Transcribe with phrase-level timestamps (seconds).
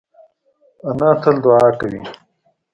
[0.87, 1.99] انا تل دعا کوي